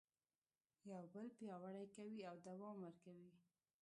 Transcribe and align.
یو 0.91 1.01
بل 1.13 1.27
پیاوړي 1.37 1.85
کوي 1.95 2.19
او 2.29 2.35
دوام 2.47 2.77
ورکوي. 2.85 3.29